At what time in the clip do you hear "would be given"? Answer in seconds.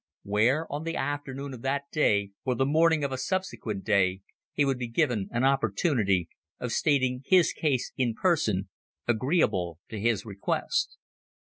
4.65-5.29